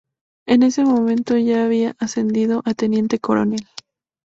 [0.47, 3.67] En ese momento, ya había ascendido a Teniente Coronel.